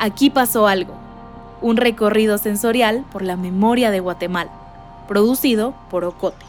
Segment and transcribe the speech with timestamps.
[0.00, 0.94] Aquí pasó algo,
[1.60, 4.52] un recorrido sensorial por la memoria de Guatemala,
[5.08, 6.46] producido por Ocote.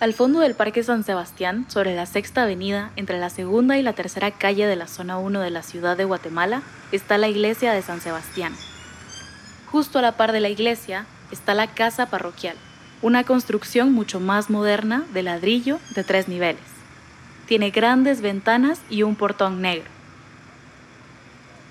[0.00, 3.94] Al fondo del Parque San Sebastián, sobre la sexta avenida, entre la segunda y la
[3.94, 6.60] tercera calle de la zona 1 de la ciudad de Guatemala,
[6.92, 8.54] está la iglesia de San Sebastián.
[9.70, 12.56] Justo a la par de la iglesia está la casa parroquial,
[13.02, 16.62] una construcción mucho más moderna de ladrillo de tres niveles.
[17.46, 19.90] Tiene grandes ventanas y un portón negro.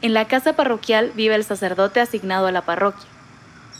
[0.02, 3.08] En la casa parroquial vive el sacerdote asignado a la parroquia,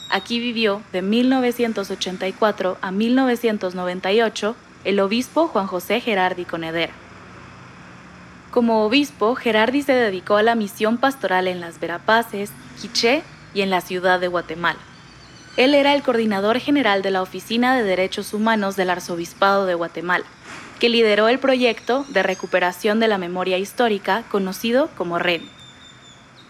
[0.10, 6.94] Aquí vivió de 1984 a 1998 el obispo Juan José Gerardi Conedera.
[8.50, 13.22] Como obispo, Gerardi se dedicó a la misión pastoral en las Verapaces, Quiché
[13.54, 14.80] y en la ciudad de Guatemala.
[15.58, 20.26] Él era el coordinador general de la Oficina de Derechos Humanos del Arzobispado de Guatemala,
[20.80, 25.44] que lideró el proyecto de recuperación de la memoria histórica conocido como REM.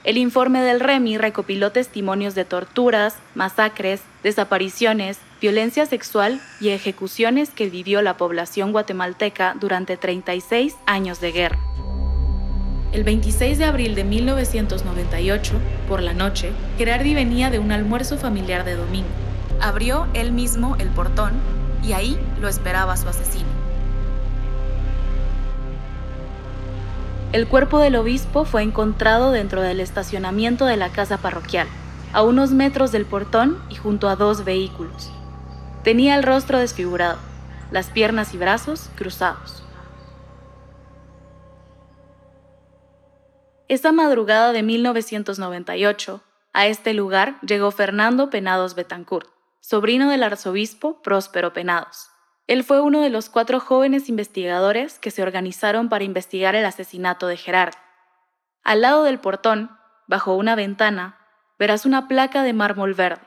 [0.04, 7.70] El informe del REMI recopiló testimonios de torturas, masacres, desapariciones, violencia sexual y ejecuciones que
[7.70, 11.60] vivió la población guatemalteca durante 36 años de guerra.
[12.92, 15.54] El 26 de abril de 1998,
[15.88, 19.08] por la noche, Gerardi venía de un almuerzo familiar de domingo.
[19.62, 21.34] Abrió él mismo el portón
[21.84, 23.45] y ahí lo esperaba su asesino.
[27.32, 31.67] El cuerpo del obispo fue encontrado dentro del estacionamiento de la casa parroquial,
[32.12, 35.12] a unos metros del portón y junto a dos vehículos.
[35.84, 37.20] Tenía el rostro desfigurado,
[37.70, 39.59] las piernas y brazos cruzados.
[43.70, 51.53] Esa madrugada de 1998, a este lugar llegó Fernando Penados Betancourt, sobrino del arzobispo Próspero
[51.53, 52.09] Penados.
[52.48, 57.28] Él fue uno de los cuatro jóvenes investigadores que se organizaron para investigar el asesinato
[57.28, 57.76] de Gerard.
[58.64, 59.70] Al lado del portón,
[60.08, 61.20] bajo una ventana,
[61.60, 63.21] verás una placa de mármol verde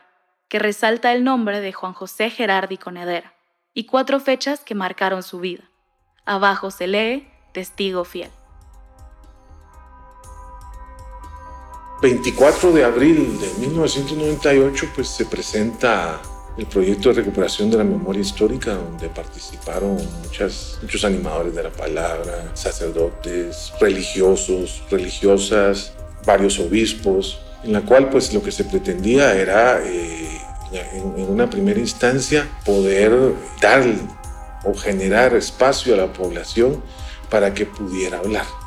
[0.49, 3.33] que resalta el nombre de Juan José Gerardi Conedera
[3.75, 5.71] y cuatro fechas que marcaron su vida.
[6.25, 8.42] Abajo se lee Testigo Fiel.
[12.03, 16.21] 24 de abril de 1998 pues se presenta
[16.59, 21.71] el proyecto de recuperación de la memoria histórica, donde participaron muchas, muchos animadores de la
[21.71, 25.93] palabra, sacerdotes, religiosos, religiosas,
[26.27, 30.41] varios obispos, en la cual pues lo que se pretendía era eh,
[30.73, 33.85] en, en una primera instancia poder dar
[34.65, 36.83] o generar espacio a la población
[37.31, 38.62] para que pudiera hablar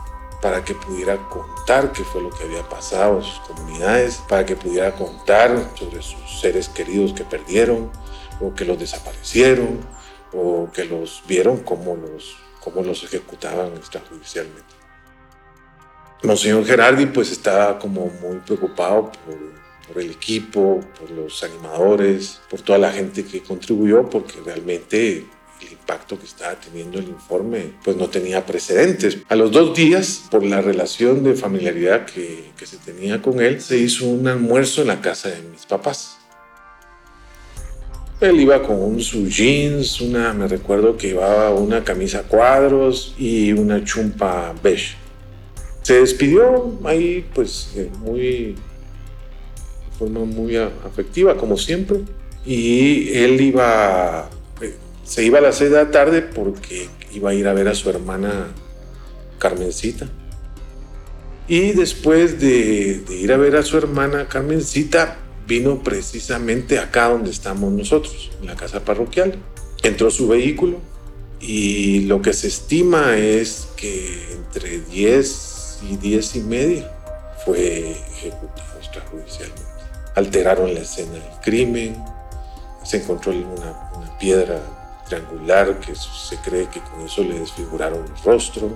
[0.45, 4.55] para que pudiera contar qué fue lo que había pasado en sus comunidades, para que
[4.55, 7.89] pudiera contar sobre sus seres queridos que perdieron
[8.39, 9.79] o que los desaparecieron
[10.33, 14.75] o que los vieron cómo los, cómo los ejecutaban extrajudicialmente.
[16.21, 19.39] Monseñor Gerardi pues estaba como muy preocupado por,
[19.87, 25.25] por el equipo, por los animadores, por toda la gente que contribuyó, porque realmente
[25.61, 29.19] el impacto que estaba teniendo el informe pues no tenía precedentes.
[29.29, 33.61] A los dos días, por la relación de familiaridad que, que se tenía con él,
[33.61, 36.17] se hizo un almuerzo en la casa de mis papás.
[38.21, 43.51] Él iba con un, su jeans, una, me recuerdo que llevaba una camisa cuadros y
[43.51, 44.95] una chumpa beige.
[45.81, 48.55] Se despidió ahí, pues, muy, de
[49.99, 51.99] forma muy afectiva, como siempre.
[52.45, 54.29] Y él iba
[55.05, 57.75] se iba a las seis de la tarde porque iba a ir a ver a
[57.75, 58.47] su hermana
[59.37, 60.09] Carmencita.
[61.47, 65.17] Y después de, ir a ver a su hermana Carmencita,
[65.47, 69.35] vino precisamente acá donde estamos nosotros, en la casa parroquial.
[69.83, 70.79] Entró su vehículo
[71.39, 76.91] y lo que se estima es que entre 10 y 10 y media
[77.45, 79.61] fue ejecutado extrajudicialmente.
[80.15, 81.95] Alteraron la escena del crimen,
[82.83, 84.59] se encontró una, una piedra
[85.05, 88.69] triangular que se cree que con eso le desfiguraron el rostro,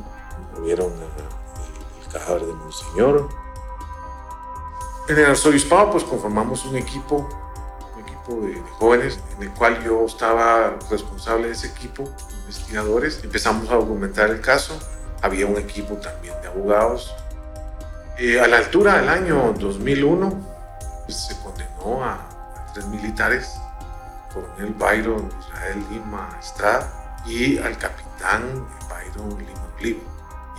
[0.56, 3.30] movieron el, cadáver de Monseñor.
[5.10, 7.30] En el arzobispado pues conformamos un equipo,
[7.96, 12.04] un equipo de, jóvenes en el cual yo estaba responsable de ese equipo,
[12.42, 13.24] investigadores.
[13.24, 14.80] Empezamos a documentar el caso.
[15.22, 17.14] Había un equipo también de abogados.
[18.18, 23.60] Eh, a la altura del año 2001 pues, se condenó a, a tres militares
[24.34, 30.02] coronel Byron Israel Lima Estrada y al capitán Byron Lima Oliva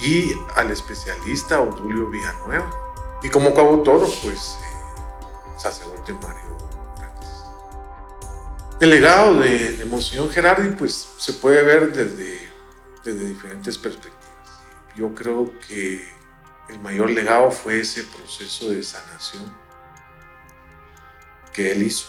[0.00, 2.70] y al especialista Odulio Villanueva.
[3.22, 6.56] Y como coautor pues eh, sacerdote Mario
[8.80, 12.50] El legado de, de Monseñor Gerardi pues, se puede ver desde,
[13.04, 14.16] desde diferentes perspectivas.
[14.96, 16.08] Yo creo que
[16.70, 19.52] el mayor legado fue ese proceso de sanación
[21.52, 22.08] que él hizo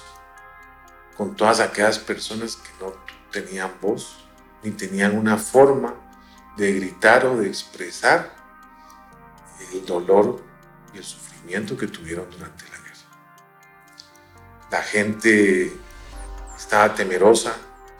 [1.15, 2.93] con todas aquellas personas que no
[3.31, 4.25] tenían voz
[4.63, 5.95] ni tenían una forma
[6.57, 8.35] de gritar o de expresar
[9.73, 10.43] el dolor
[10.93, 12.81] y el sufrimiento que tuvieron durante la guerra.
[14.69, 15.73] La gente
[16.57, 17.55] estaba temerosa,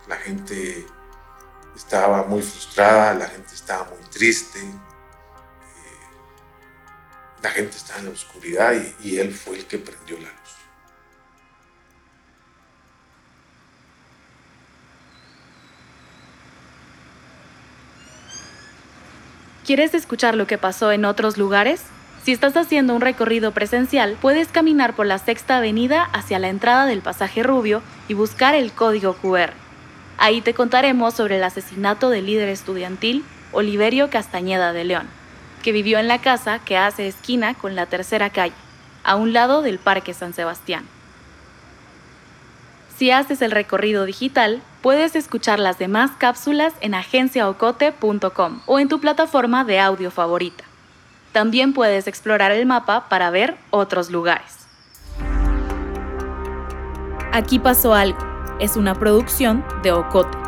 [0.08, 0.86] la gente
[1.76, 4.74] estaba muy frustrada, la gente estaba muy triste, eh,
[7.42, 10.61] la gente estaba en la oscuridad y, y él fue el que prendió la luz.
[19.66, 21.84] ¿Quieres escuchar lo que pasó en otros lugares?
[22.24, 26.88] Si estás haciendo un recorrido presencial, puedes caminar por la Sexta Avenida hacia la entrada
[26.88, 29.54] del pasaje Rubio y buscar el código QR.
[30.18, 35.08] Ahí te contaremos sobre el asesinato del líder estudiantil Oliverio Castañeda de León,
[35.62, 38.56] que vivió en la casa que hace esquina con la tercera calle,
[39.04, 40.88] a un lado del Parque San Sebastián.
[43.02, 49.00] Si haces el recorrido digital, puedes escuchar las demás cápsulas en agenciaocote.com o en tu
[49.00, 50.66] plataforma de audio favorita.
[51.32, 54.68] También puedes explorar el mapa para ver otros lugares.
[57.32, 58.20] Aquí pasó algo.
[58.60, 60.41] Es una producción de Ocote.